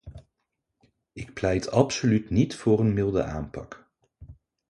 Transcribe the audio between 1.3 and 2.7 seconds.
pleit absoluut niet